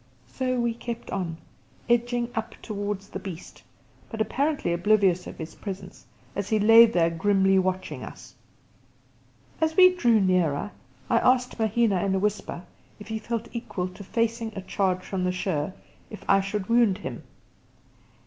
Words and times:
So 0.33 0.59
we 0.59 0.73
kept 0.73 1.11
on, 1.11 1.37
edging 1.87 2.31
up 2.33 2.55
towards 2.63 3.09
the 3.09 3.19
beast, 3.19 3.61
but 4.09 4.19
apparently 4.19 4.73
oblivious 4.73 5.27
of 5.27 5.37
his 5.37 5.53
presence, 5.53 6.07
as 6.35 6.49
he 6.49 6.57
lay 6.57 6.87
there 6.87 7.11
grimly 7.11 7.59
watching 7.59 8.03
us. 8.03 8.33
As 9.61 9.77
we 9.77 9.93
drew 9.95 10.19
nearer, 10.19 10.71
I 11.07 11.19
asked 11.19 11.59
Mahina 11.59 12.03
in 12.03 12.15
a 12.15 12.19
whisper 12.19 12.63
if 12.99 13.09
he 13.09 13.19
felt 13.19 13.47
equal 13.51 13.89
to 13.89 14.03
facing 14.03 14.51
a 14.55 14.61
charge 14.63 15.03
from 15.03 15.23
the 15.23 15.31
sher 15.31 15.71
if 16.09 16.27
I 16.27 16.41
should 16.41 16.67
wound 16.67 16.97
him. 16.97 17.21